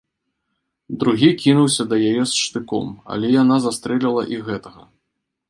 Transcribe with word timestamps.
Другі 1.03 1.29
кінуўся 1.43 1.85
да 1.91 1.99
яе 2.09 2.23
з 2.31 2.47
штыком, 2.47 2.89
але 3.17 3.27
яна 3.41 3.61
застрэліла 3.67 4.27
і 4.35 4.43
гэтага. 4.51 4.81